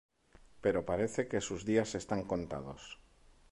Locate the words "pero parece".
0.63-1.27